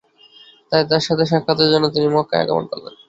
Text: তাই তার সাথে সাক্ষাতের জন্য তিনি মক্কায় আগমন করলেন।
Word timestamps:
তাই 0.71 0.83
তার 0.89 1.03
সাথে 1.07 1.23
সাক্ষাতের 1.25 1.69
জন্য 1.73 1.85
তিনি 1.95 2.07
মক্কায় 2.15 2.41
আগমন 2.43 2.65
করলেন। 2.71 2.93